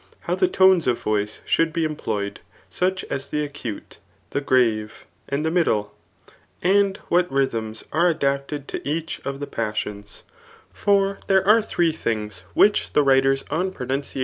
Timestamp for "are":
7.91-8.07, 11.47-11.61